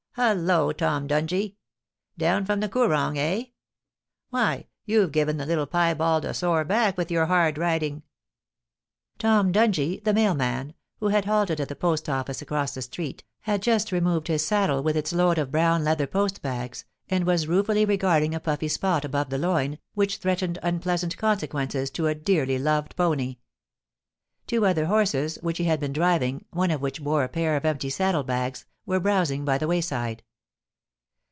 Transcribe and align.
Hullo, 0.17 0.73
Tom 0.75 1.07
Dungie! 1.07 1.55
Down 2.17 2.45
from 2.45 2.59
the 2.59 2.67
Koorong, 2.67 3.17
eh? 3.17 3.45
Why, 4.29 4.67
youVe 4.85 5.13
given 5.13 5.37
the 5.37 5.45
little 5.45 5.65
piebald 5.65 6.25
a 6.25 6.33
sore 6.33 6.65
back 6.65 6.97
w^ith 6.97 7.09
your 7.11 7.27
hard 7.27 7.57
riding.* 7.57 8.03
Tom 9.19 9.53
Dungie, 9.53 10.03
the 10.03 10.13
mail 10.13 10.35
man, 10.35 10.73
who 10.99 11.07
had 11.07 11.23
halted 11.23 11.61
at 11.61 11.69
the 11.69 11.77
post 11.77 12.09
office 12.09 12.41
across 12.41 12.73
the 12.73 12.81
street, 12.81 13.23
had 13.43 13.61
just 13.61 13.93
removed 13.93 14.27
his 14.27 14.45
saddle 14.45 14.83
with 14.83 14.97
its 14.97 15.13
load 15.13 15.37
of 15.37 15.49
brown 15.49 15.85
leather 15.85 16.07
post 16.07 16.41
bags, 16.41 16.83
and 17.07 17.23
was 17.25 17.47
ruefully 17.47 17.85
regarding 17.85 18.35
a 18.35 18.41
puffy 18.41 18.67
spot 18.67 19.05
above 19.05 19.29
the 19.29 19.37
loin, 19.37 19.77
which 19.93 20.17
threatened 20.17 20.59
unpleasant 20.61 21.15
consequences 21.17 21.89
to 21.89 22.07
a 22.07 22.13
dearly 22.13 22.59
loved 22.59 22.97
pony. 22.97 23.37
Two 24.45 24.65
other 24.65 24.87
horses 24.87 25.37
which 25.41 25.57
he 25.57 25.63
had 25.63 25.79
been 25.79 25.93
driving, 25.93 26.43
one 26.51 26.69
of 26.69 26.81
which 26.81 27.01
bore 27.01 27.23
a 27.23 27.29
pair 27.29 27.55
of 27.55 27.63
empty 27.63 27.89
saddle 27.89 28.23
bags, 28.23 28.65
were 28.83 28.99
browsing 28.99 29.45
by 29.45 29.59
the 29.59 29.67
wayside. 29.67 30.23